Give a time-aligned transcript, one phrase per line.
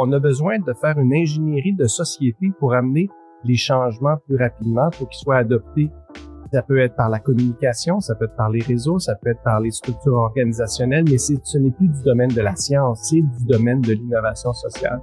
[0.00, 3.08] on a besoin de faire une ingénierie de société pour amener
[3.44, 5.90] les changements plus rapidement, pour qu'ils soient adoptés.
[6.52, 9.42] Ça peut être par la communication, ça peut être par les réseaux, ça peut être
[9.42, 13.44] par les structures organisationnelles, mais ce n'est plus du domaine de la science, c'est du
[13.46, 15.00] domaine de l'innovation sociale.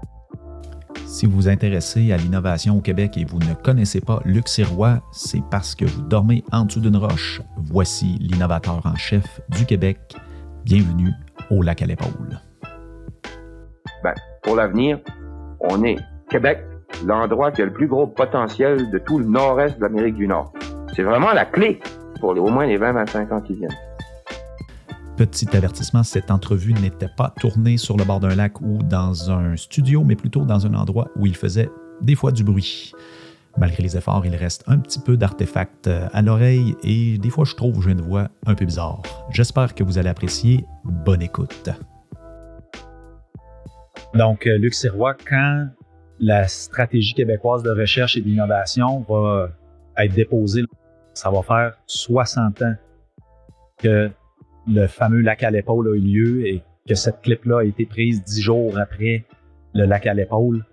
[1.06, 5.02] Si vous vous intéressez à l'innovation au Québec et vous ne connaissez pas Luc Sirois,
[5.12, 7.42] c'est parce que vous dormez en dessous d'une roche.
[7.58, 10.00] Voici l'innovateur en chef du Québec.
[10.64, 11.12] Bienvenue
[11.52, 12.40] au lac à l'épaule.
[14.04, 14.14] Ben,
[14.46, 15.00] pour l'avenir,
[15.60, 15.98] on est
[16.30, 16.60] Québec,
[17.04, 20.54] l'endroit qui a le plus gros potentiel de tout le nord-est de l'Amérique du Nord.
[20.96, 21.80] C'est vraiment la clé
[22.20, 23.76] pour au moins les 20-25 ans qui viennent.
[25.18, 29.58] Petit avertissement, cette entrevue n'était pas tournée sur le bord d'un lac ou dans un
[29.58, 31.70] studio, mais plutôt dans un endroit où il faisait
[32.02, 32.94] des fois du bruit.
[33.58, 37.56] Malgré les efforts, il reste un petit peu d'artefacts à l'oreille et des fois je
[37.56, 39.02] trouve j'ai une voix un peu bizarre.
[39.32, 40.66] J'espère que vous allez apprécier.
[40.84, 41.72] Bonne écoute.
[44.16, 45.68] Donc, euh, Luc Sirois, quand
[46.20, 49.50] la stratégie québécoise de recherche et d'innovation va
[49.98, 50.64] être déposée,
[51.14, 52.76] ça va faire 60 ans
[53.78, 54.10] que
[54.68, 58.24] le fameux lac à l'épaule a eu lieu et que cette clip-là a été prise
[58.24, 59.26] dix jours après
[59.74, 60.66] le lac à l'épaule.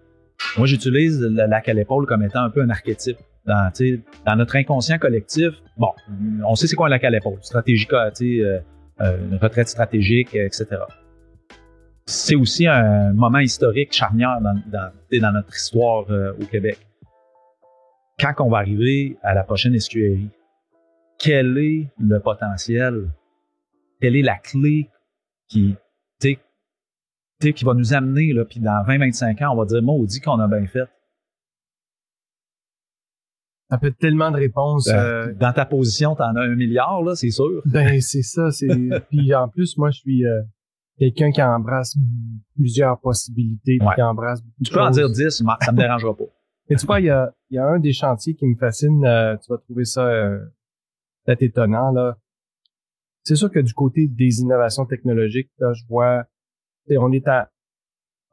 [0.57, 3.19] Moi, j'utilise le lac à l'épaule comme étant un peu un archétype.
[3.45, 3.73] Dans,
[4.37, 5.89] notre inconscient collectif, bon,
[6.47, 8.61] on sait c'est quoi un lac à l'épaule, stratégie, euh,
[9.01, 10.67] euh, une retraite stratégique, etc.
[12.05, 16.79] C'est aussi un moment historique charnière dans, dans, dans notre histoire euh, au Québec.
[18.19, 20.19] Quand on va arriver à la prochaine estuaire,
[21.19, 23.11] quel est le potentiel?
[24.01, 24.91] Quelle est la clé
[25.49, 25.77] qui,
[26.19, 30.47] qui va nous amener, là, puis dans 20-25 ans, on va dire, maudit qu'on a
[30.47, 30.89] bien fait.
[33.71, 34.87] Ça peut être tellement de réponses.
[34.87, 37.63] Ben, euh, dans ta position, tu en as un milliard, là, c'est sûr.
[37.65, 38.49] Ben, c'est ça.
[39.11, 40.43] Puis en plus, moi, je suis euh,
[40.99, 41.97] quelqu'un qui embrasse
[42.55, 46.25] plusieurs possibilités, qui embrasse beaucoup Tu peux en dire 10, ça me dérangera pas.
[46.71, 49.05] Mais tu vois, il y a, y a un des chantiers qui me fascine.
[49.05, 50.09] Euh, tu vas trouver ça
[51.25, 52.17] peut-être étonnant, là.
[53.25, 56.25] C'est sûr que du côté des innovations technologiques, là, je vois,
[56.91, 57.51] on est à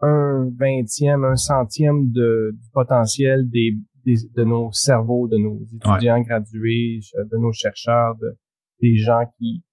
[0.02, 7.02] un vingtième, un centième de, du potentiel des, de nos cerveaux, de nos étudiants gradués,
[7.16, 8.36] de nos chercheurs, de,
[8.82, 9.64] des gens qui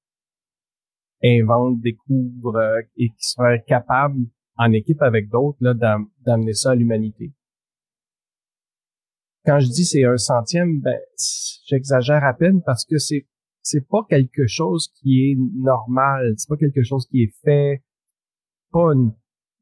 [1.25, 4.21] inventent, découvrent euh, et qui seraient capables,
[4.59, 7.33] en équipe avec d'autres, d'amener ça à l'humanité.
[9.45, 10.99] Quand je dis c'est un centième, ben,
[11.67, 13.27] j'exagère à peine parce que c'est
[13.63, 17.83] c'est pas quelque chose qui est normal, c'est pas quelque chose qui est fait,
[18.73, 18.93] pas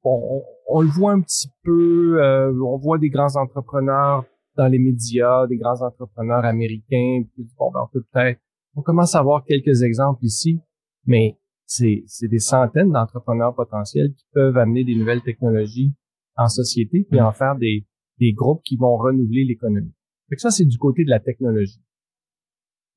[0.05, 4.25] on, le voit un petit peu, euh, on voit des grands entrepreneurs
[4.57, 8.41] dans les médias, des grands entrepreneurs américains, puis bon, ben, on peut peut-être,
[8.77, 10.61] on commence à voir quelques exemples ici,
[11.07, 15.95] mais c'est, c'est des centaines d'entrepreneurs potentiels qui peuvent amener des nouvelles technologies
[16.37, 17.87] en société, puis en faire des,
[18.19, 19.95] des groupes qui vont renouveler l'économie.
[20.29, 21.83] Fait que ça, c'est du côté de la technologie.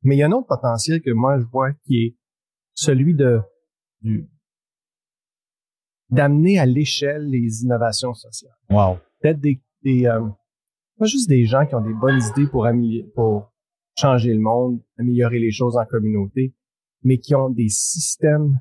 [0.04, 2.18] Mais il y a un autre potentiel que moi je vois qui est
[2.74, 3.40] celui de
[6.10, 8.56] d'amener à l'échelle les innovations sociales.
[8.70, 9.00] Wow.
[9.20, 10.28] Peut-être des, des euh,
[10.98, 12.68] pas juste des gens qui ont des bonnes idées pour
[13.16, 13.52] pour
[13.98, 16.54] changer le monde, améliorer les choses en communauté,
[17.04, 18.60] mais qui ont des systèmes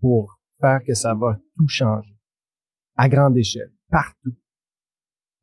[0.00, 2.16] pour faire que ça va tout changer
[2.96, 4.34] à grande échelle, partout.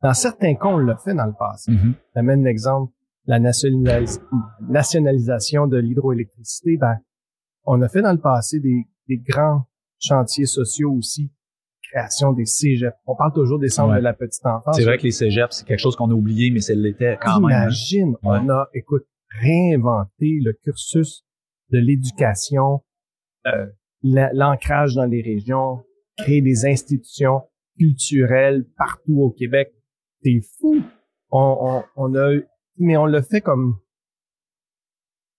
[0.02, 1.72] Dans certains cas, on l'a fait dans le passé.
[1.72, 1.94] Mm-hmm.
[2.16, 2.94] J'amène l'exemple
[3.26, 6.98] la nationalisation de l'hydroélectricité, ben,
[7.66, 8.86] on a fait dans le passé des,
[9.18, 9.68] grands
[10.00, 11.32] chantiers sociaux aussi,
[11.92, 12.96] création des cégeps.
[13.06, 14.76] On parle toujours des centres de la petite enfance.
[14.76, 17.42] C'est vrai que les cégeps, c'est quelque chose qu'on a oublié, mais c'est l'était quand
[17.42, 17.52] même.
[17.52, 17.64] Hein.
[17.64, 19.04] Imagine, on a, écoute,
[19.42, 21.26] réinventé le cursus
[21.72, 22.84] de l'éducation,
[23.48, 23.68] euh,
[24.04, 25.84] l'ancrage dans les régions,
[26.18, 27.42] créer des institutions
[27.78, 29.74] culturelles partout au Québec.
[30.24, 30.82] C'est fou.
[31.30, 32.40] On, on, on a
[32.78, 33.78] mais on le fait comme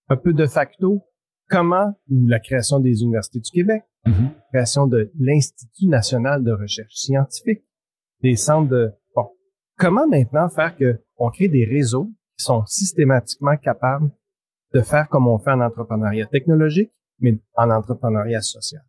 [0.09, 1.03] un peu de facto.
[1.49, 4.31] Comment, ou la création des universités du Québec, mm-hmm.
[4.53, 7.63] création de l'Institut national de recherche scientifique,
[8.21, 8.91] des centres de...
[9.13, 9.27] Bon,
[9.77, 14.09] comment maintenant faire que on crée des réseaux qui sont systématiquement capables
[14.73, 18.83] de faire comme on fait en entrepreneuriat technologique, mais en entrepreneuriat social.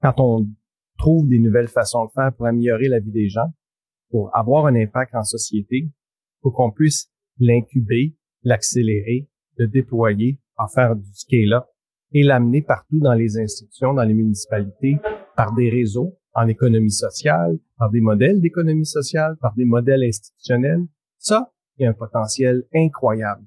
[0.00, 0.46] Quand on
[0.98, 3.52] trouve des nouvelles façons de faire pour améliorer la vie des gens,
[4.10, 5.90] pour avoir un impact en société,
[6.40, 11.64] pour qu'on puisse l'incuber, l'accélérer, le déployer, en faire du scale-up
[12.12, 14.98] et l'amener partout dans les institutions, dans les municipalités,
[15.36, 20.84] par des réseaux, en économie sociale, par des modèles d'économie sociale, par des modèles institutionnels.
[21.18, 23.44] Ça, il y a un potentiel incroyable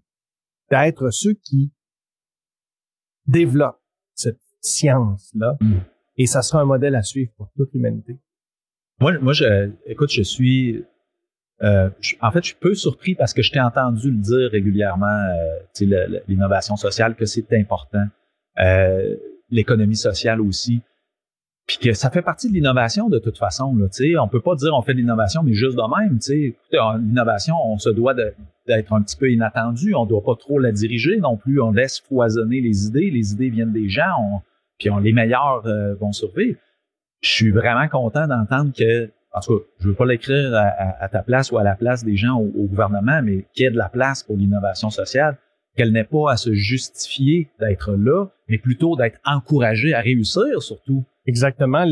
[0.71, 1.71] d'être ceux qui
[3.27, 3.81] développent
[4.15, 5.57] cette science-là.
[5.61, 5.77] Mm.
[6.17, 8.17] Et ça sera un modèle à suivre pour toute l'humanité.
[8.99, 10.83] Moi, moi, je, écoute, je suis,
[11.61, 11.89] euh,
[12.21, 16.19] en fait, je suis peu surpris parce que je t'ai entendu le dire régulièrement, euh,
[16.27, 18.05] l'innovation sociale, que c'est important.
[18.59, 19.15] Euh,
[19.49, 20.81] l'économie sociale aussi.
[21.65, 23.75] Puis que ça fait partie de l'innovation de toute façon.
[23.75, 26.19] Là, sais, on peut pas dire on fait de l'innovation, mais juste de même.
[26.19, 28.15] sais, L'innovation, on se doit
[28.69, 29.95] d'être un petit peu inattendu.
[29.95, 31.59] On doit pas trop la diriger non plus.
[31.59, 33.09] On laisse foisonner les idées.
[33.09, 34.43] Les idées viennent des gens.
[34.77, 36.57] puis les meilleurs euh, vont survivre.
[37.21, 41.21] Je suis vraiment content d'entendre que, en tout cas, je veux pas l'écrire à, ta
[41.21, 43.89] place ou à la place des gens au, gouvernement, mais qu'il y ait de la
[43.89, 45.37] place pour l'innovation sociale,
[45.75, 51.03] qu'elle n'ait pas à se justifier d'être là, mais plutôt d'être encouragée à réussir surtout.
[51.25, 51.85] Exactement.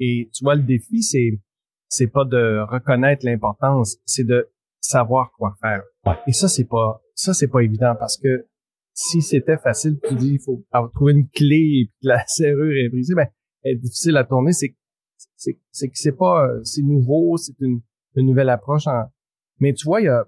[0.00, 1.38] Et tu vois, le défi, c'est
[1.88, 4.48] c'est pas de reconnaître l'importance, c'est de
[4.84, 5.82] savoir quoi faire.
[6.26, 8.46] Et ça, c'est pas ça, c'est pas évident parce que
[8.92, 10.64] si c'était facile, tu dis il faut
[10.94, 13.26] trouver une clé et puis la serrure est brisée, ben
[13.62, 14.52] elle est difficile à tourner.
[14.52, 14.76] C'est
[15.36, 17.80] c'est c'est que c'est pas c'est nouveau, c'est une,
[18.16, 18.84] une nouvelle approche.
[19.58, 20.24] mais tu vois, il y a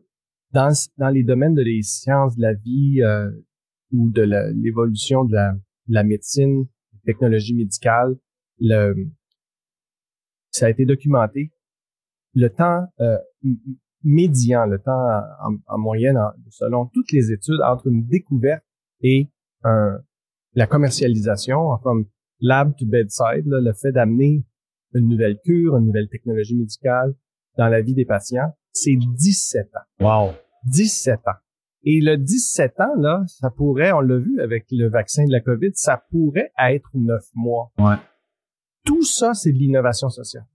[0.53, 3.31] dans dans les domaines de les sciences de la vie euh,
[3.93, 4.23] ou de
[4.55, 6.67] l'évolution de la, de la médecine,
[7.05, 8.17] technologie médicale,
[8.58, 8.94] le,
[10.50, 11.53] ça a été documenté.
[12.35, 13.19] Le temps euh,
[14.06, 15.20] médian, le temps
[15.67, 16.19] en, moyenne,
[16.50, 18.64] selon toutes les études, entre une découverte
[19.00, 19.29] et
[19.64, 19.99] un,
[20.55, 22.06] la commercialisation, comme
[22.41, 24.44] lab to bedside, le fait d'amener
[24.94, 27.14] une nouvelle cure, une nouvelle technologie médicale
[27.58, 30.05] dans la vie des patients, c'est 17 ans.
[30.05, 30.32] Wow.
[30.67, 31.38] 17 ans.
[31.82, 35.41] Et le 17 ans, là, ça pourrait, on l'a vu avec le vaccin de la
[35.41, 37.73] COVID, ça pourrait être 9 mois.
[37.79, 37.97] Ouais.
[38.85, 40.47] Tout ça, c'est de l'innovation sociale.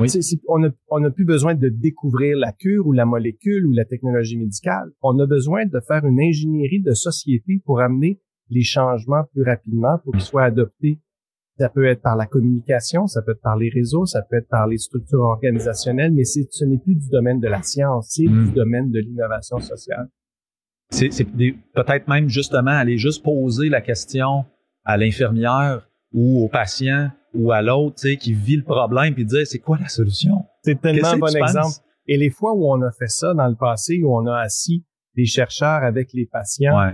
[0.00, 0.08] Oui.
[0.48, 4.90] on n'a plus besoin de découvrir la cure ou la molécule ou la technologie médicale.
[5.02, 8.20] On a besoin de faire une ingénierie de société pour amener
[8.50, 10.98] les changements plus rapidement pour qu'ils soient adoptés.
[11.58, 14.48] Ça peut être par la communication, ça peut être par les réseaux, ça peut être
[14.48, 18.46] par les structures organisationnelles, mais ce n'est plus du domaine de la science, c'est hmm.
[18.46, 20.08] du domaine de l'innovation sociale.
[20.90, 21.10] C'est
[21.72, 24.44] peut-être même justement aller juste poser la question
[24.84, 29.24] à l'infirmière ou au patient ou à l'autre, tu sais, qui vit le problème puis
[29.24, 30.44] dire c'est quoi la solution?
[30.62, 31.76] C'est tellement un bon exemple.
[32.06, 34.84] Et les fois où on a fait ça dans le passé, où on a assis
[35.14, 36.90] les chercheurs avec les patients,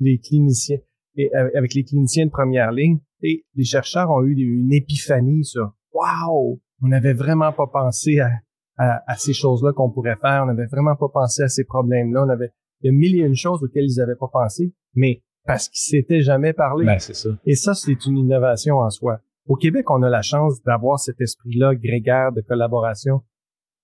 [0.00, 0.78] les cliniciens,
[1.16, 5.72] et avec les cliniciens de première ligne, et les chercheurs ont eu une épiphanie sur
[5.92, 6.60] Wow!
[6.82, 8.30] On n'avait vraiment pas pensé à,
[8.76, 10.44] à, ces choses-là qu'on pourrait faire.
[10.44, 12.24] On n'avait vraiment pas pensé à ces problèmes-là.
[12.24, 15.22] On avait il y a mille et une choses auxquelles ils n'avaient pas pensé, mais
[15.44, 16.86] parce qu'ils s'étaient jamais parlé.
[16.86, 17.30] Ben, c'est ça.
[17.44, 19.20] Et ça, c'est une innovation en soi.
[19.48, 23.22] Au Québec, on a la chance d'avoir cet esprit-là grégaire de collaboration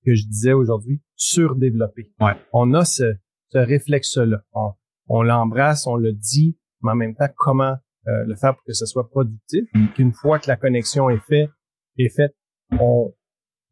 [0.04, 2.12] que je disais aujourd'hui, surdéveloppé.
[2.20, 2.36] Ouais.
[2.52, 3.14] On a ce,
[3.48, 4.42] ce réflexe-là.
[4.52, 4.72] On,
[5.08, 7.76] on l'embrasse, on le dit, mais en même temps, comment
[8.06, 9.64] euh, le faire pour que ce soit productif?
[9.72, 9.86] Mm.
[9.94, 11.48] Qu'une fois que la connexion est faite,
[11.96, 12.34] est faite,
[12.78, 13.14] on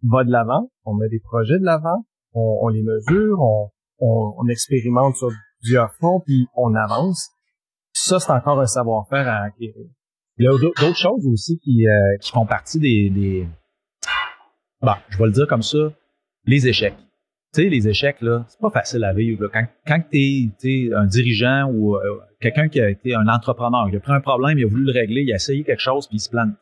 [0.02, 4.34] va de l'avant, on met des projets de l'avant, on, on, les mesure, on, on,
[4.38, 5.28] on, expérimente sur
[5.60, 7.30] plusieurs fronts, puis on avance.
[7.92, 9.90] Ça, c'est encore un savoir-faire à acquérir.
[10.38, 13.48] Il y a d'autres choses aussi qui, euh, qui font partie des, des...
[14.80, 15.92] Bon, je vais le dire comme ça,
[16.46, 16.96] les échecs.
[17.54, 19.48] Tu sais, les échecs, là, c'est pas facile à vivre.
[19.52, 22.00] Quand, quand t'es es un dirigeant ou euh,
[22.40, 24.92] quelqu'un qui a été un entrepreneur, qui a pris un problème, il a voulu le
[24.92, 26.54] régler, il a essayé quelque chose, puis il se plante.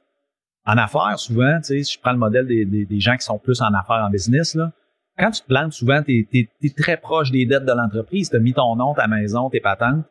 [0.67, 3.25] En affaires, souvent, tu sais, si je prends le modèle des, des, des, gens qui
[3.25, 4.73] sont plus en affaires, en business, là,
[5.21, 8.31] quand tu te plantes, souvent, tu es, très proche des dettes de l'entreprise.
[8.31, 10.05] Tu as mis ton nom, ta maison, tes patentes.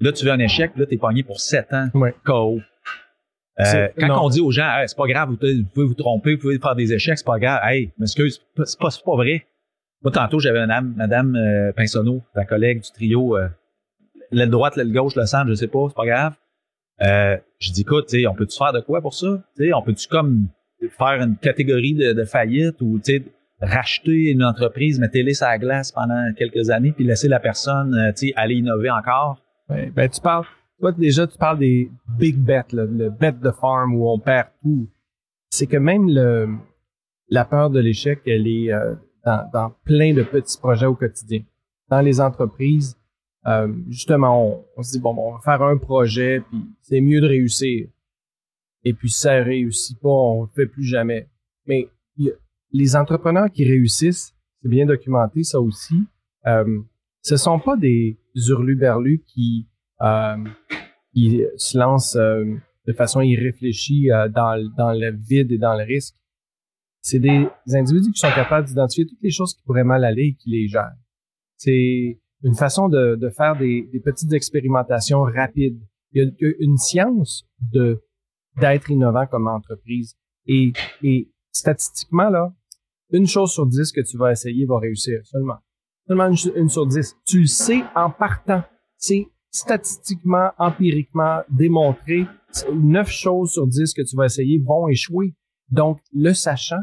[0.00, 1.88] Là, tu veux un échec, là, tu es pogné pour sept ans.
[1.94, 2.14] Ouais.
[2.24, 2.60] KO.
[3.60, 6.58] Euh, quand on dit aux gens, c'est pas grave, vous, pouvez vous tromper, vous pouvez
[6.58, 7.60] faire des échecs, c'est pas grave.
[7.64, 9.46] Hey, m'excuse, c'est pas, pas vrai.
[10.02, 13.48] Moi, tantôt, j'avais madame, madame euh, Pinsonneau, ta collègue du trio, euh,
[14.30, 16.34] l'aile droite, l'aile gauche, le centre, je sais pas, c'est pas grave.
[17.02, 19.42] Euh, je dis, écoute, on peut-tu faire de quoi pour ça?
[19.56, 20.46] T'sais, on peut-tu comme
[20.96, 23.00] faire une catégorie de, de faillite ou
[23.60, 28.30] racheter une entreprise, mettez-les sur la glace pendant quelques années, puis laisser la personne euh,
[28.36, 29.40] aller innover encore?
[29.68, 30.46] Ben tu parles,
[30.80, 34.88] toi déjà tu parles des big bets, le bet de farm où on perd tout.
[35.50, 36.48] C'est que même le
[37.28, 38.94] la peur de l'échec, elle est euh,
[39.24, 41.42] dans, dans, plein de petits projets au quotidien.
[41.88, 42.96] Dans les entreprises,
[43.46, 47.26] euh, justement, on, se dit bon, on va faire un projet, puis c'est mieux de
[47.26, 47.88] réussir.
[48.84, 51.28] Et puis ça réussit pas, on le fait plus jamais.
[51.66, 51.88] Mais
[52.72, 56.04] les entrepreneurs qui réussissent, c'est bien documenté ça aussi.
[56.46, 56.80] Euh,
[57.22, 59.68] ce sont pas des hurluberlus qui
[60.00, 60.36] euh,
[61.12, 62.44] qui se lancent euh,
[62.86, 66.14] de façon irréfléchie euh, dans, le vide et dans le risque.
[67.00, 70.34] C'est des individus qui sont capables d'identifier toutes les choses qui pourraient mal aller et
[70.34, 70.94] qui les gèrent.
[71.56, 75.80] C'est une façon de, faire des, petites expérimentations rapides.
[76.12, 77.48] Il y a une science
[78.60, 80.16] d'être innovant comme entreprise.
[80.46, 82.52] Et, et statistiquement, là,
[83.10, 85.58] une chose sur dix que tu vas essayer va réussir seulement.
[86.08, 87.16] Seulement une, sur dix.
[87.26, 88.62] Tu sais en partant.
[88.96, 92.26] C'est statistiquement, empiriquement démontré.
[92.72, 95.34] Neuf choses sur dix que tu vas essayer vont échouer.
[95.70, 96.80] Donc, le sachant,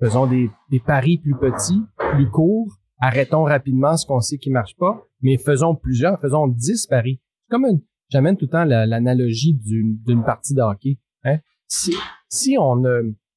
[0.00, 1.82] faisons des, des paris plus petits,
[2.14, 6.86] plus courts, arrêtons rapidement ce qu'on sait qui marche pas, mais faisons plusieurs, faisons dix
[6.86, 7.20] paris.
[7.50, 10.98] Comme une, j'amène tout le temps l'analogie d'une partie de hockey.
[11.24, 11.40] Hein?
[11.68, 11.94] Si,
[12.30, 12.82] si on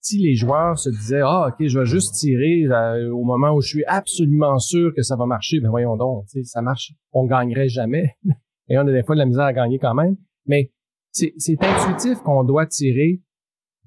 [0.01, 3.61] si les joueurs se disaient ah ok je vais juste tirer euh, au moment où
[3.61, 7.69] je suis absolument sûr que ça va marcher ben voyons donc ça marche on gagnerait
[7.69, 8.15] jamais.
[8.69, 10.15] Et on a des fois de la misère à gagner quand même.
[10.45, 10.71] Mais
[11.11, 13.21] c'est intuitif qu'on doit tirer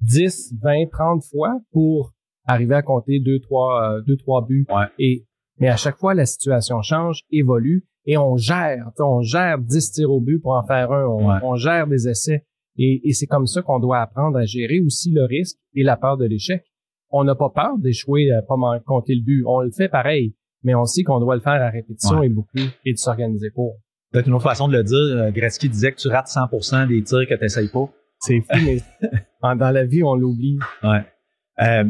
[0.01, 2.13] 10 20 30 fois pour
[2.45, 4.67] arriver à compter deux trois euh, deux trois buts.
[4.99, 5.25] Et
[5.59, 10.11] mais à chaque fois la situation change évolue et on gère, on gère 10 tirs
[10.11, 12.45] au but pour en faire un, on, gère des essais.
[12.77, 16.17] Et, c'est comme ça qu'on doit apprendre à gérer aussi le risque et la peur
[16.17, 16.63] de l'échec.
[17.11, 19.43] On n'a pas peur d'échouer à pas compter le but.
[19.45, 22.57] On le fait pareil, mais on sait qu'on doit le faire à répétition et beaucoup
[22.85, 23.77] et de s'organiser pour.
[24.11, 27.03] Peut-être une autre façon de le dire, euh, Gretzky disait que tu rates 100% des
[27.03, 27.89] tirs que tu n'essayes pas.
[28.19, 28.77] C'est fou, mais
[29.55, 30.57] dans la vie, on l'oublie.
[30.83, 31.03] Ouais.
[31.61, 31.83] Euh,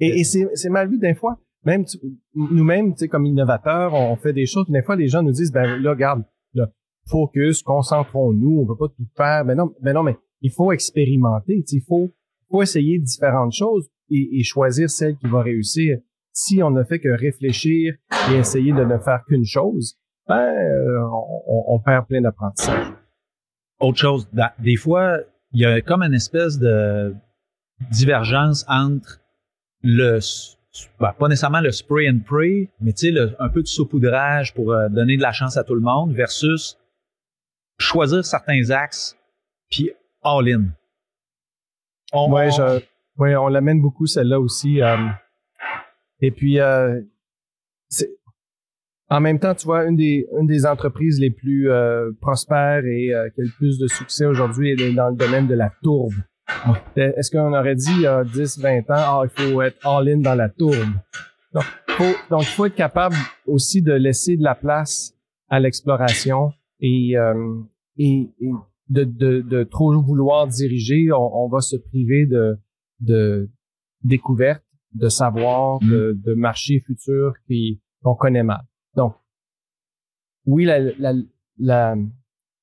[0.00, 1.84] et, et c'est mal vu des fois même
[2.34, 4.66] nous-mêmes, tu sais, comme innovateurs, on fait des choses.
[4.68, 6.22] Des fois, les gens nous disent, ben là, regarde,
[7.06, 9.44] focus, concentrons-nous, on peut pas tout faire.
[9.44, 11.64] Ben non, ben non, mais il faut expérimenter.
[11.70, 12.12] Il faut,
[12.50, 15.98] faut essayer différentes choses et, choisir celle qui va réussir.
[16.32, 17.94] Si on ne fait que réfléchir
[18.30, 19.96] et essayer de ne faire qu'une chose,
[20.26, 21.00] ben euh,
[21.46, 22.92] on, on, perd plein d'apprentissage.
[23.80, 25.18] Autre chose, des fois,
[25.52, 27.14] il y a comme une espèce de
[27.90, 29.20] divergence entre
[29.82, 30.18] le
[30.98, 34.72] ben, pas nécessairement le spray and pray, mais tu sais, un peu de saupoudrage pour
[34.72, 36.76] euh, donner de la chance à tout le monde versus
[37.78, 39.16] choisir certains axes
[39.70, 39.90] puis
[40.22, 40.64] all in.
[42.12, 42.80] On, ouais, je,
[43.18, 44.80] ouais, on l'amène beaucoup celle-là aussi.
[44.82, 44.96] Euh,
[46.20, 47.00] et puis, euh,
[49.10, 53.12] en même temps, tu vois, une des, une des entreprises les plus euh, prospères et
[53.34, 56.14] qui a le plus de succès aujourd'hui est dans le domaine de la tourbe.
[56.96, 60.18] Est-ce qu'on aurait dit il y a 10, 20 ans, ah, il faut être all-in
[60.18, 60.94] dans la tourbe?
[61.52, 63.16] Donc, faut, il faut être capable
[63.46, 65.14] aussi de laisser de la place
[65.48, 67.60] à l'exploration et, euh,
[67.96, 68.30] et,
[68.88, 72.58] de, de, de, trop vouloir diriger, on, va se priver de,
[73.00, 73.50] de
[74.02, 75.88] découvertes, de savoir, mm.
[75.88, 77.34] de, de marchés futurs
[78.02, 78.64] qu'on connaît mal.
[78.94, 79.14] Donc,
[80.46, 81.14] oui, la, la,
[81.58, 81.96] la,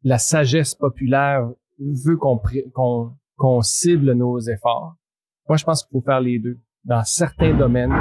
[0.03, 1.49] la sagesse populaire
[1.79, 2.39] veut qu'on
[2.73, 4.95] qu'on qu'on cible nos efforts.
[5.49, 6.59] Moi, je pense qu'il faut faire les deux.
[6.83, 7.91] Dans certains domaines,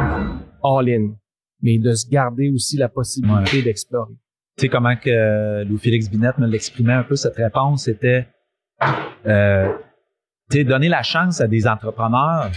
[0.63, 1.15] all-in,
[1.63, 4.15] mais de se garder aussi la possibilité d'explorer.
[4.61, 8.27] Sais comment que euh, Louis-Félix Binette me l'exprimait un peu, cette réponse, c'était
[9.27, 9.73] euh,
[10.51, 12.51] donner la chance à des entrepreneurs,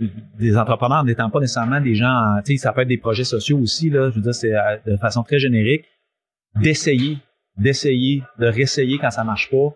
[0.00, 3.58] des entrepreneurs n'étant pas nécessairement des gens, tu sais, ça peut être des projets sociaux
[3.58, 5.84] aussi, là, je veux dire, c'est euh, de façon très générique,
[6.56, 7.18] d'essayer,
[7.56, 9.72] d'essayer, de réessayer quand ça marche pas,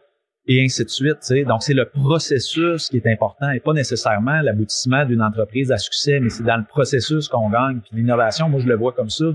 [0.48, 1.18] et ainsi de suite.
[1.46, 6.18] Donc, c'est le processus qui est important et pas nécessairement l'aboutissement d'une entreprise à succès,
[6.18, 7.78] mais c'est dans le processus qu'on gagne.
[7.78, 9.26] Puis l'innovation, moi, je le vois comme ça.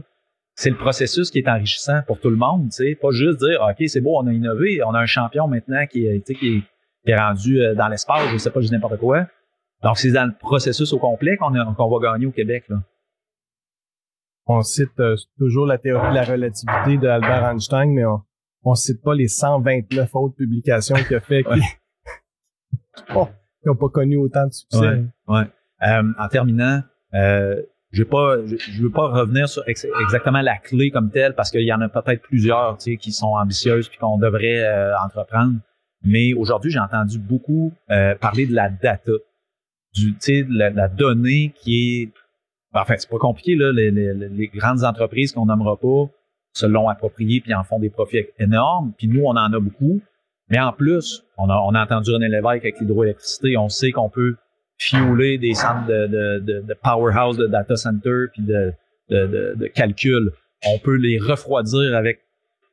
[0.55, 2.71] C'est le processus qui est enrichissant pour tout le monde.
[2.71, 2.95] sais.
[3.01, 6.05] Pas juste dire, OK, c'est beau, on a innové, on a un champion maintenant qui
[6.05, 6.61] est, qui est,
[7.05, 9.25] qui est rendu euh, dans l'espace, je sais pas, je dis n'importe quoi.
[9.81, 12.65] Donc, c'est dans le processus au complet qu'on va gagner au Québec.
[12.69, 12.77] Là.
[14.45, 18.21] On cite euh, toujours la théorie de la relativité d'Albert Einstein, mais on,
[18.63, 21.61] on cite pas les 129 autres publications qu'il a fait qui,
[23.65, 25.03] n'ont pas connu autant de succès.
[25.27, 25.43] Ouais,
[25.85, 26.81] euh, en terminant,
[27.13, 27.61] euh,
[27.93, 31.71] je pas, je, veux pas revenir sur exactement la clé comme telle parce qu'il y
[31.71, 35.53] en a peut-être plusieurs, tu sais, qui sont ambitieuses puis qu'on devrait euh, entreprendre.
[36.03, 39.11] Mais aujourd'hui, j'ai entendu beaucoup euh, parler de la data,
[39.93, 42.11] du, tu sais, la, la donnée qui est,
[42.73, 46.09] enfin, c'est pas compliqué là, les, les, les grandes entreprises qu'on nommera pas
[46.53, 48.93] se l'ont approprié puis en font des profits énormes.
[48.97, 50.01] Puis nous, on en a beaucoup.
[50.49, 53.55] Mais en plus, on a, on a entendu René Lévesque avec l'hydroélectricité.
[53.57, 54.35] On sait qu'on peut
[54.77, 56.07] fioler des centres de,
[56.39, 58.73] de, de, powerhouse de data center puis de,
[59.09, 60.31] de, de, calcul.
[60.65, 62.21] On peut les refroidir avec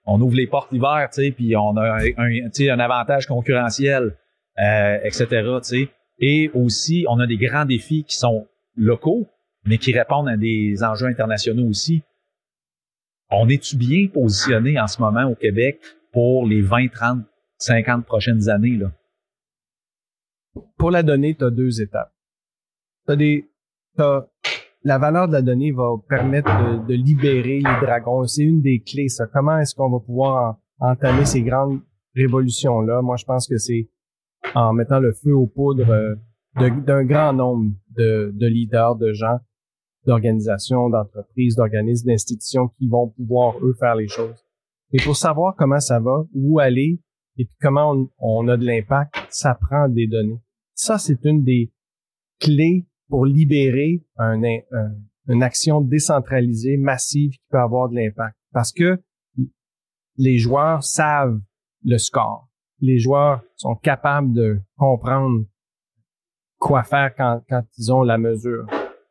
[0.07, 4.17] on ouvre les portes l'hiver, tu sais, puis on a un, un avantage concurrentiel,
[4.59, 5.27] euh, etc.
[5.29, 5.89] Tu sais.
[6.19, 9.29] Et aussi, on a des grands défis qui sont locaux,
[9.67, 12.03] mais qui répondent à des enjeux internationaux aussi
[13.31, 15.81] on est-tu bien positionné en ce moment au Québec
[16.13, 17.19] pour les 20, 30,
[17.59, 18.77] 50 prochaines années?
[18.77, 18.91] Là?
[20.77, 22.13] Pour la donnée, tu as deux étapes.
[23.07, 23.51] T'as des,
[24.83, 28.25] la valeur de la donnée va permettre de, libérer les dragons.
[28.25, 29.27] C'est une des clés, ça.
[29.27, 31.81] Comment est-ce qu'on va pouvoir entamer ces grandes
[32.15, 33.03] révolutions-là?
[33.03, 33.89] Moi, je pense que c'est
[34.55, 36.15] en mettant le feu aux poudres euh,
[36.57, 39.39] d'un grand nombre de, de leaders, de gens
[40.07, 44.45] d'organisations, d'entreprises, d'organismes, d'institutions qui vont pouvoir, eux, faire les choses.
[44.93, 47.01] Et pour savoir comment ça va, où aller,
[47.41, 50.43] et puis comment on, on a de l'impact, ça prend des données.
[50.75, 51.73] Ça, c'est une des
[52.39, 54.95] clés pour libérer un, un,
[55.27, 58.37] une action décentralisée, massive, qui peut avoir de l'impact.
[58.53, 59.03] Parce que
[60.19, 61.41] les joueurs savent
[61.83, 62.47] le score.
[62.81, 65.47] Les joueurs sont capables de comprendre
[66.59, 68.67] quoi faire quand, quand ils ont la mesure.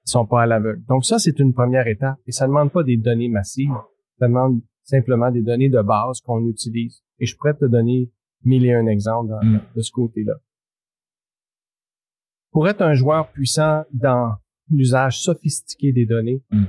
[0.05, 0.83] Ils sont pas à l'aveugle.
[0.88, 2.19] Donc ça, c'est une première étape.
[2.27, 3.74] Et ça ne demande pas des données massives.
[4.19, 7.01] Ça demande simplement des données de base qu'on utilise.
[7.17, 8.12] Et je pourrais te donner
[8.43, 9.62] mille et un exemples mm.
[9.75, 10.36] de ce côté-là.
[12.51, 14.36] Pour être un joueur puissant dans
[14.69, 16.63] l'usage sophistiqué des données, mm.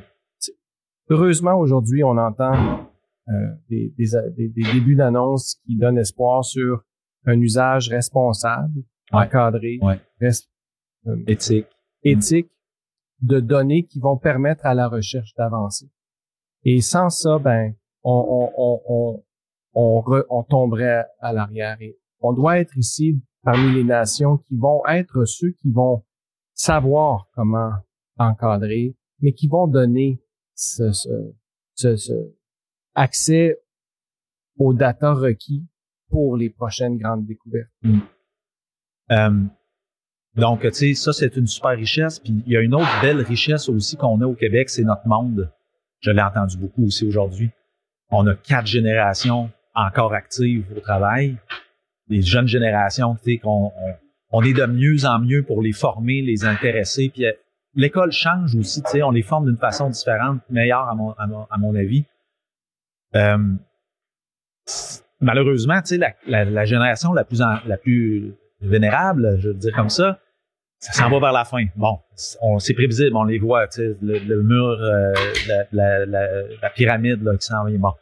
[1.11, 2.89] heureusement aujourd'hui, on entend
[3.29, 3.33] euh,
[3.69, 6.85] des, des, débuts d'annonces qui donnent espoir sur
[7.27, 9.79] un usage responsable, encadré,
[10.23, 11.69] euh, éthique,
[12.03, 12.51] éthique
[13.21, 15.91] de données qui vont permettre à la recherche d'avancer.
[16.65, 19.25] Et sans ça, ben, on, on, on, on,
[19.75, 21.77] on tomberait à l'arrière.
[21.81, 26.05] Et on doit être ici parmi les nations qui vont être ceux qui vont
[26.55, 27.73] savoir comment
[28.19, 30.23] encadrer, mais qui vont donner
[30.55, 32.13] ce, ce, ce,
[32.95, 33.59] accès
[34.59, 35.67] aux data requis
[36.11, 37.71] pour les prochaines grandes découvertes.
[37.83, 37.99] Mm.
[39.13, 39.45] Euh,
[40.37, 42.19] donc, tu sais, ça, c'est une super richesse.
[42.19, 45.07] Puis il y a une autre belle richesse aussi qu'on a au Québec, c'est notre
[45.07, 45.51] monde.
[46.01, 47.51] Je l'ai entendu beaucoup aussi aujourd'hui.
[48.11, 51.37] On a quatre générations encore actives au travail
[52.11, 53.73] les jeunes générations, tu sais, qu'on
[54.33, 57.09] on, est de mieux en mieux pour les former, les intéresser.
[57.09, 57.33] Puis euh,
[57.75, 62.05] l'école change aussi, tu sais, on les forme d'une façon différente, meilleure à mon, avis.
[63.15, 63.39] Euh,
[65.21, 70.19] malheureusement, tu sais, la, génération la plus la plus vénérable, je veux dire comme ça,
[70.81, 71.65] ça s'en va vers la fin.
[71.77, 71.99] Bon,
[72.41, 75.13] on c'est prévisible, on les voit, tu sais, le, mur, euh,
[75.73, 77.79] la, pyramide qui s'en vient.
[77.79, 77.93] Bon.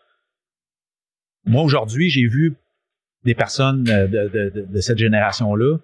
[1.49, 2.57] Moi, aujourd'hui, j'ai vu
[3.25, 5.79] des personnes euh, de, de, cette génération-là,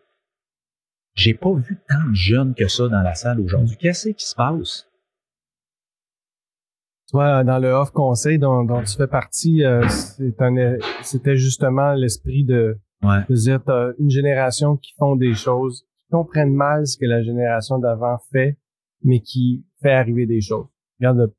[1.14, 3.76] j'ai pas vu tant de jeunes que ça dans la salle aujourd'hui.
[3.78, 4.86] Qu'est-ce qui se passe?
[7.10, 9.86] Toi, dans le off conseil dont, tu fais partie, euh,
[11.02, 16.54] c'était justement l'esprit de, de dire t'as une génération qui font des choses, qui comprennent
[16.54, 18.58] mal ce que la génération d'avant fait,
[19.02, 20.66] mais qui fait arriver des choses.
[20.98, 21.32] Regarde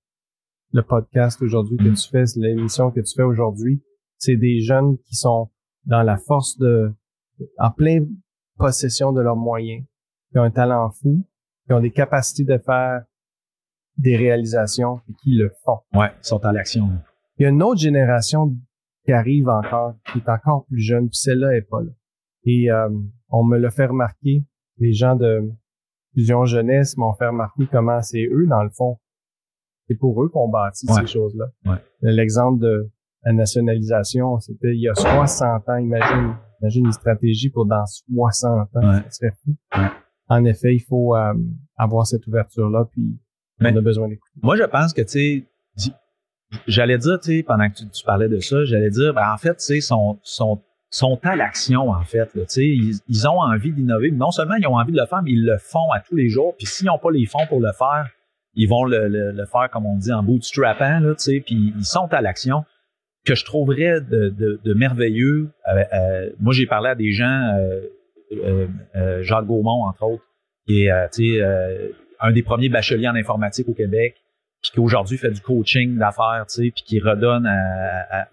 [0.71, 1.95] le, podcast aujourd'hui que mm.
[1.95, 3.81] tu fais, l'émission que tu fais aujourd'hui,
[4.17, 5.49] c'est des jeunes qui sont
[5.85, 6.93] dans la force de,
[7.57, 8.07] en pleine
[8.57, 9.85] possession de leurs moyens,
[10.31, 11.25] qui ont un talent fou,
[11.65, 13.03] qui ont des capacités de faire
[13.97, 15.79] des réalisations et qui le font.
[15.93, 16.89] Ouais, ils sont à l'action.
[17.37, 18.55] Il y a une autre génération
[19.05, 21.91] qui arrive encore, qui est encore plus jeune, puis celle-là est pas là.
[22.43, 22.89] Et euh,
[23.29, 24.43] on me l'a fait remarquer,
[24.77, 25.49] les gens de
[26.13, 28.99] Fusion Jeunesse m'ont fait remarquer comment c'est eux, dans le fond,
[29.87, 31.45] c'est pour eux qu'on bâtit ces choses-là.
[31.65, 31.77] Ouais.
[32.01, 32.89] L'exemple de
[33.25, 35.77] la nationalisation, c'était il y a 60 ans.
[35.77, 38.81] Imagine, imagine une stratégie pour dans 60 ans.
[38.81, 39.55] Ça serait fou.
[40.29, 41.33] En effet, il faut euh,
[41.77, 43.17] avoir cette ouverture-là, puis
[43.61, 44.39] on a besoin d'écouter.
[44.41, 45.45] Moi, je pense que, tu
[45.77, 45.91] sais,
[46.67, 49.55] j'allais dire, tu sais, pendant que tu, parlais de ça, j'allais dire, ben, en fait,
[49.55, 52.29] tu sais, sont, sont, sont à l'action, en fait.
[52.33, 54.11] Tu sais, ils, ils, ont envie d'innover.
[54.11, 56.29] Non seulement ils ont envie de le faire, mais ils le font à tous les
[56.29, 56.55] jours.
[56.57, 58.09] Puis s'ils n'ont pas les fonds pour le faire,
[58.53, 61.85] ils vont le, le, faire, comme on dit, en bootstrappant, là, tu sais, puis ils
[61.85, 62.63] sont à l'action
[63.25, 67.57] que je trouverais de, de, de merveilleux, euh, euh, moi j'ai parlé à des gens,
[67.57, 70.23] euh, euh Jacques Gaumont entre autres,
[70.67, 71.41] qui est
[72.19, 74.15] un des premiers bacheliers en informatique au Québec,
[74.61, 77.49] puis qui aujourd'hui fait du coaching d'affaires, puis qui redonne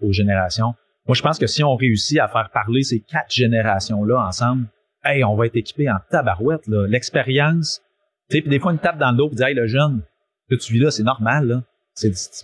[0.01, 0.73] aux générations.
[1.07, 4.67] Moi je pense que si on réussit à faire parler ces quatre générations-là ensemble,
[5.03, 6.61] hey, on va être équipé en tabarouette.
[6.67, 7.81] L'expérience,
[8.29, 10.01] puis des fois une tape dans le dos, puis dire, hey, le jeune,
[10.49, 11.63] que tu vis là, c'est normal, là.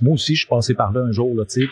[0.01, 1.67] Moi aussi, je suis passé par là un jour, là, tu sais,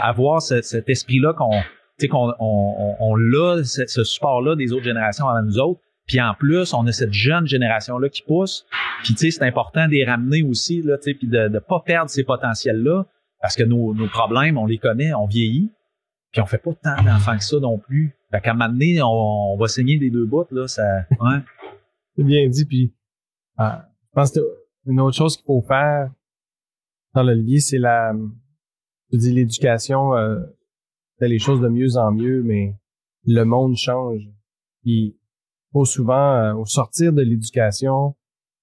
[0.00, 1.62] avoir cet esprit-là qu'on
[2.08, 5.80] qu'on on, on, l'a, ce, support-là des autres générations avant nous autres.
[6.06, 8.66] Puis en plus, on a cette jeune génération-là qui pousse.
[9.04, 12.10] Puis tu sais, c'est important de les ramener aussi, là, puis de ne pas perdre
[12.10, 13.04] ces potentiels-là.
[13.40, 15.70] Parce que nos, nos problèmes, on les connaît, on vieillit.
[16.32, 18.16] Puis on fait pas tant d'enfants que ça non plus.
[18.30, 20.82] Fait qu'à un moment donné, on, va saigner des deux bouts, là, ça.
[22.16, 22.92] C'est bien dit, puis
[23.58, 24.40] ah, je pense que
[24.86, 26.10] une autre chose qu'il faut faire
[27.14, 28.14] dans le levier, c'est la
[29.12, 30.40] je dis l'éducation euh,
[31.18, 32.74] fait les choses de mieux en mieux, mais
[33.26, 34.22] le monde change.
[34.82, 35.16] Puis
[35.70, 38.16] trop souvent, euh, au sortir de l'éducation,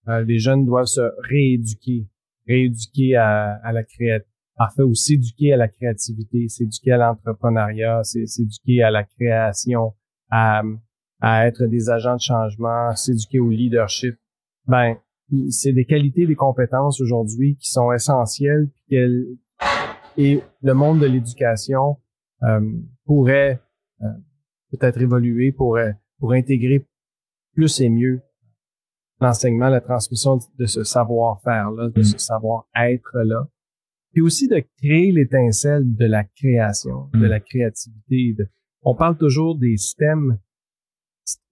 [0.07, 2.07] euh, les jeunes doivent se rééduquer,
[2.47, 4.27] rééduquer à, à la créativité.
[4.61, 9.93] En fait, aussi s'éduquer à la créativité, s'éduquer à l'entrepreneuriat, s'éduquer à la création,
[10.29, 10.63] à,
[11.21, 14.15] à être des agents de changement, s'éduquer au leadership.
[14.67, 14.97] Ben,
[15.49, 18.67] c'est des qualités, des compétences aujourd'hui qui sont essentielles
[20.17, 21.97] et le monde de l'éducation
[22.43, 22.59] euh,
[23.05, 23.61] pourrait
[24.01, 24.05] euh,
[24.71, 26.85] peut-être évoluer, pourrait pour intégrer
[27.53, 28.21] plus et mieux
[29.21, 33.49] l'enseignement, la transmission de ce savoir-faire-là, de ce savoir-être-là.
[34.13, 37.29] Puis aussi de créer l'étincelle de la création, de mm.
[37.29, 38.37] la créativité.
[38.81, 40.39] on parle toujours des STEM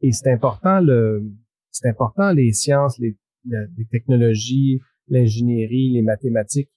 [0.02, 1.30] et c'est important le,
[1.72, 6.72] c'est important les sciences, les, les technologies, l'ingénierie, les mathématiques,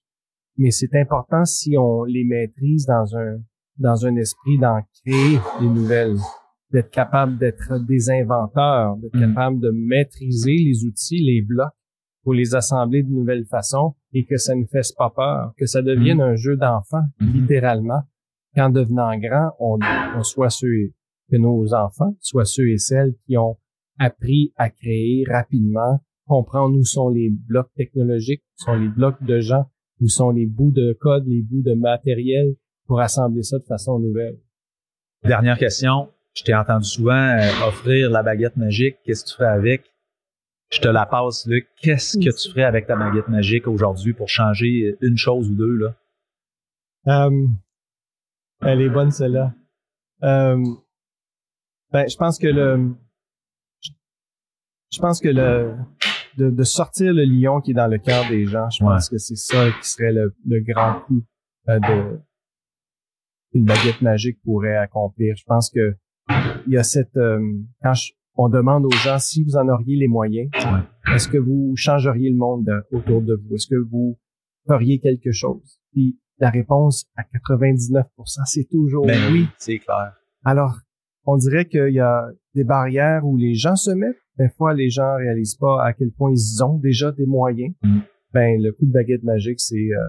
[0.61, 3.39] mais c'est important si on les maîtrise dans un
[3.79, 6.19] dans un esprit d'en créer des nouvelles,
[6.71, 9.21] d'être capable d'être des inventeurs, d'être mm.
[9.21, 11.73] capable de maîtriser les outils, les blocs
[12.23, 15.81] pour les assembler de nouvelles façons et que ça ne fasse pas peur, que ça
[15.81, 16.33] devienne mm.
[16.33, 17.33] un jeu d'enfant, mm-hmm.
[17.33, 18.03] littéralement,
[18.55, 19.79] qu'en devenant grand, on,
[20.15, 20.93] on soit ceux
[21.31, 23.57] que nos enfants soient ceux et celles qui ont
[23.99, 29.41] appris à créer rapidement, comprendre où sont les blocs technologiques, où sont les blocs de
[29.41, 29.65] gens,
[30.01, 32.55] où sont les bouts de code, les bouts de matériel
[32.87, 34.39] pour assembler ça de façon nouvelle?
[35.25, 36.11] Dernière question.
[36.35, 38.97] Je t'ai entendu souvent euh, offrir la baguette magique.
[39.05, 39.93] Qu'est-ce que tu ferais avec?
[40.71, 41.69] Je te la passe, Luc.
[41.83, 45.77] Qu'est-ce que tu ferais avec ta baguette magique aujourd'hui pour changer une chose ou deux,
[45.77, 45.95] là?
[47.09, 47.47] Euh,
[48.63, 49.53] elle est bonne, celle-là.
[50.23, 50.63] Euh,
[51.93, 52.95] ben, je pense que le,
[54.93, 55.75] je pense que le,
[56.41, 59.37] de, sortir le lion qui est dans le cœur des gens, je pense que c'est
[59.37, 61.23] ça qui serait le, grand coup
[61.67, 62.19] de
[63.53, 65.35] une baguette magique pourrait accomplir.
[65.37, 65.97] Je pense que
[66.67, 67.19] il y a cette
[67.83, 67.95] quand
[68.37, 70.51] on demande aux gens si vous en auriez les moyens,
[71.13, 73.55] est-ce que vous changeriez le monde autour de vous?
[73.55, 74.19] Est-ce que vous
[74.67, 75.81] feriez quelque chose?
[75.93, 78.05] Puis la réponse à 99%,
[78.47, 79.47] c'est toujours ben oui.
[79.59, 80.15] C'est clair.
[80.45, 80.79] Alors,
[81.25, 84.17] on dirait qu'il y a des barrières où les gens se mettent.
[84.41, 87.75] Des fois, les gens réalisent pas à quel point ils ont déjà des moyens.
[87.83, 87.99] Mm.
[88.33, 90.09] Ben, le coup de baguette magique, c'est euh,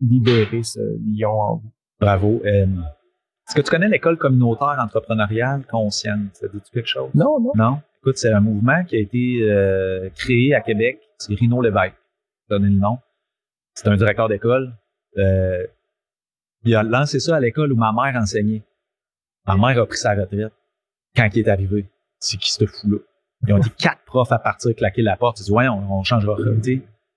[0.00, 1.72] libérer ce lion en vous.
[2.00, 2.42] Bravo.
[2.44, 6.34] Est-ce que tu connais l'école communautaire entrepreneuriale consciente?
[6.34, 7.10] Ça dit quelque chose?
[7.14, 7.52] Non, non.
[7.54, 7.80] Non?
[7.98, 10.98] Écoute, c'est un mouvement qui a été euh, créé à Québec.
[11.18, 11.94] C'est Rino Lévesque.
[12.48, 12.98] Donner le nom.
[13.74, 14.72] C'est un directeur d'école.
[15.16, 15.64] Euh,
[16.64, 18.62] il a lancé ça à l'école où ma mère enseignait.
[19.46, 20.52] Ma mère a pris sa retraite
[21.14, 21.88] quand il est arrivé.
[22.18, 22.98] C'est qui ce fou-là?
[23.46, 25.40] Ils ont dit quatre profs à partir claquer la porte.
[25.40, 26.36] Ils disent, ouais, on, on changera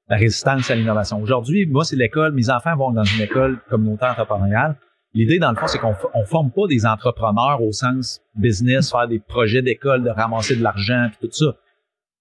[0.10, 1.22] la résistance à l'innovation.
[1.22, 2.34] Aujourd'hui, moi, c'est l'école.
[2.34, 4.78] Mes enfants vont dans une école communautaire entrepreneuriale.
[5.14, 9.08] L'idée, dans le fond, c'est qu'on on forme pas des entrepreneurs au sens business, faire
[9.08, 11.56] des projets d'école, de ramasser de l'argent, puis tout ça.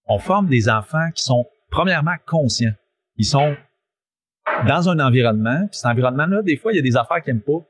[0.06, 2.74] On forme des enfants qui sont premièrement conscients.
[3.16, 3.56] Ils sont
[4.66, 7.42] dans un environnement, puis cet environnement-là, des fois, il y a des affaires qu'ils n'aiment
[7.42, 7.66] pas.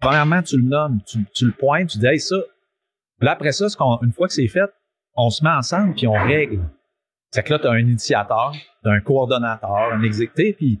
[0.00, 2.36] Premièrement, tu le nommes, tu, le pointes, tu dis, hey, ça.
[3.18, 3.66] Puis là, après ça,
[4.02, 4.70] une fois que c'est fait,
[5.18, 6.60] on se met ensemble, puis on règle.
[7.30, 8.52] C'est que là, tu as un initiateur,
[8.82, 10.80] tu as un coordonnateur, un exécutif, puis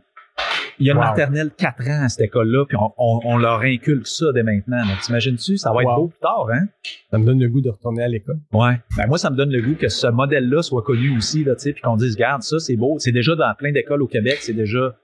[0.78, 4.06] il y a une maternelle 4 ans à cette école-là, puis on, on, leur inculque
[4.06, 4.80] ça dès maintenant.
[5.02, 5.58] T'imagines-tu?
[5.58, 6.68] Ça va être beau plus tard, hein?
[7.10, 8.38] Ça me donne le goût de retourner à l'école.
[8.52, 8.80] Ouais.
[8.96, 11.62] Ben moi, ça me donne le goût que ce modèle-là soit connu aussi, là, tu
[11.62, 12.96] sais, puis qu'on dise, regarde, ça, c'est beau.
[13.00, 14.94] C'est déjà dans plein d'écoles au Québec, c'est déjà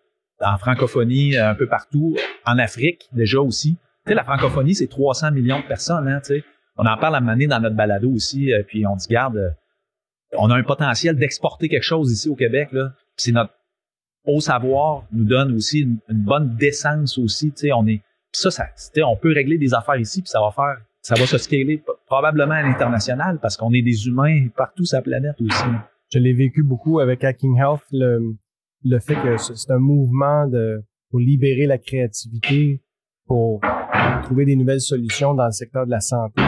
[0.41, 2.17] en francophonie, un peu partout,
[2.47, 3.77] en Afrique, déjà aussi.
[4.07, 6.45] Tu sais, la francophonie, c'est 300 millions de personnes, hein, tu sais.
[6.77, 9.51] On en parle à un dans notre balado aussi, euh, puis on dit, garde, euh,
[10.37, 12.71] on a un potentiel d'exporter quelque chose ici au Québec.
[13.17, 13.53] C'est notre
[14.27, 17.53] au savoir nous donne aussi une, bonne décence aussi.
[17.53, 18.65] Tu sais, on est ça, ça
[19.07, 22.55] on peut régler des affaires ici, puis ça va faire, ça va se scaler probablement
[22.55, 25.65] à l'international parce qu'on est des humains partout sur la planète aussi.
[26.13, 28.35] Je l'ai vécu beaucoup avec Hacking Health, le,
[28.85, 32.83] le fait que c'est un mouvement de pour libérer la créativité,
[33.27, 33.61] pour
[34.25, 36.43] trouver des nouvelles solutions dans le secteur de la santé.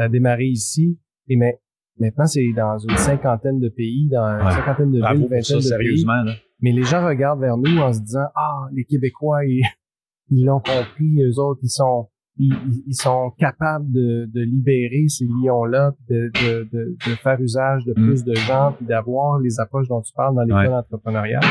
[0.00, 1.58] A démarré ici, et mais
[1.98, 6.22] maintenant c'est dans une cinquantaine de pays, dans une cinquantaine de villes, vingtaine de sérieusement,
[6.22, 6.34] Là.
[6.62, 9.62] Mais les gens regardent vers nous en se disant ah les Québécois ils
[10.30, 12.08] ils l'ont compris, eux autres ils sont
[12.38, 12.54] ils,
[12.86, 17.92] ils sont capables de, de libérer ces lions-là, de, de, de, de, faire usage de
[17.92, 18.06] mm.
[18.06, 21.42] plus de gens, puis d'avoir les approches dont tu parles dans l'école entrepreneuriale.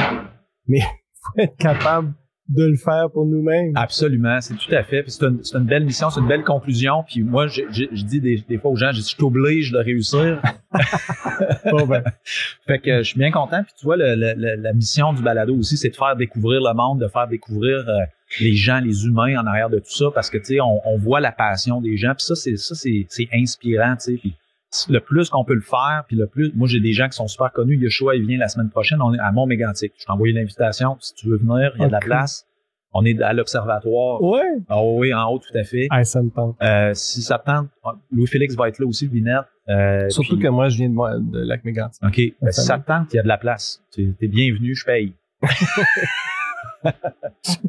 [0.67, 0.79] Mais
[1.21, 2.13] faut être capable
[2.49, 3.73] de le faire pour nous-mêmes.
[3.75, 5.03] Absolument, c'est tout à fait.
[5.07, 7.03] C'est une, une, belle mission, c'est une belle conclusion.
[7.07, 10.41] Puis moi, je, je, dis des, des, fois aux gens, je, je t'oblige de réussir.
[11.71, 12.03] bon ben.
[12.67, 13.63] Fait que je suis bien content.
[13.63, 16.99] Puis tu vois, le, la mission du balado aussi, c'est de faire découvrir le monde,
[16.99, 17.99] de faire découvrir euh,
[18.39, 20.97] les gens, les humains en arrière de tout ça, parce que tu sais, on, on,
[20.97, 22.13] voit la passion des gens.
[22.15, 24.17] Puis ça, c'est ça, c'est inspirant, tu sais.
[24.19, 24.35] Puis
[24.89, 27.27] le plus qu'on peut le faire, puis le plus, moi j'ai des gens qui sont
[27.27, 27.77] super connus.
[27.77, 29.93] Yeshua, il vient la semaine prochaine, on est à Mont-Mégantic.
[29.97, 30.97] Je t'ai envoyé l'invitation.
[30.99, 32.45] Si tu veux venir, il y a de la place.
[32.91, 34.19] On est à l'observatoire.
[34.23, 34.41] Ouais.
[34.67, 35.87] Ah oui, en haut, tout à fait.
[35.91, 36.55] Ah, ça me tente.
[36.63, 37.67] Euh, si ça te tente,
[38.11, 39.45] Louis-Félix va être là aussi, Vinette.
[39.69, 42.03] Euh, Surtout puis- que moi, je viens de, Lac-Mégantic.
[42.03, 42.19] OK.
[42.41, 43.83] Ben, si ça te tente, il y a de la place.
[43.93, 45.13] Tu es bienvenu, je paye.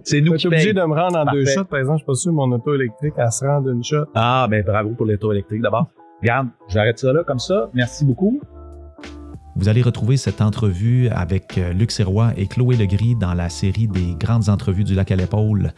[0.05, 0.87] c'est nous Je qui suis obligé payons.
[0.87, 1.65] de me rendre en deux shots.
[1.65, 4.07] Par exemple, je suis pas sûr mon auto électrique, elle se rend d'une shot.
[4.15, 5.89] Ah, ben bravo pour l'auto électrique d'abord.
[6.23, 7.71] Regarde, j'arrête ça là comme ça.
[7.75, 8.41] Merci beaucoup.
[9.57, 13.89] Vous allez retrouver cette entrevue avec euh, Luc Sirois et Chloé Legris dans la série
[13.89, 15.73] des grandes entrevues du lac à l'épaule.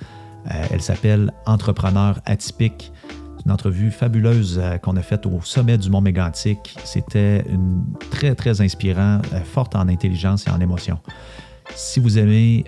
[0.51, 2.93] Euh, elle s'appelle Entrepreneur atypique.
[3.37, 6.77] C'est une entrevue fabuleuse euh, qu'on a faite au sommet du Mont Mégantic.
[6.85, 7.45] C'était
[8.11, 10.99] très, très inspirant, euh, forte en intelligence et en émotion.
[11.75, 12.65] Si vous aimez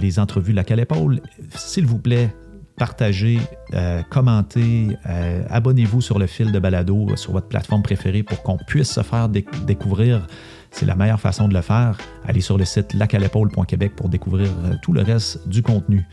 [0.00, 1.20] les entrevues lac à l'épaule,
[1.54, 2.34] s'il vous plaît,
[2.80, 3.38] partagez,
[3.74, 8.42] euh, commentez, euh, abonnez-vous sur le fil de balado euh, sur votre plateforme préférée pour
[8.42, 10.26] qu'on puisse se faire déc- découvrir.
[10.70, 11.98] C'est la meilleure façon de le faire.
[12.24, 14.48] Allez sur le site lacalépaule.québec pour découvrir
[14.80, 16.06] tout le reste du contenu.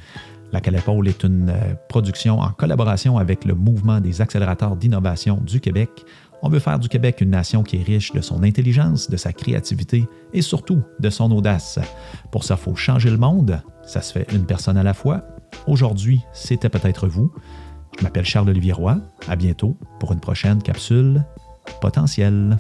[0.52, 1.54] La Calépaule est une
[1.88, 5.90] production en collaboration avec le mouvement des accélérateurs d'innovation du Québec.
[6.42, 9.32] On veut faire du Québec une nation qui est riche de son intelligence, de sa
[9.32, 11.80] créativité et surtout de son audace.
[12.32, 13.62] Pour ça, il faut changer le monde.
[13.86, 15.24] Ça se fait une personne à la fois.
[15.68, 17.32] Aujourd'hui, c'était peut-être vous.
[17.98, 18.98] Je m'appelle Charles-Olivier Roy.
[19.28, 21.24] À bientôt pour une prochaine capsule
[21.82, 22.58] potentielle.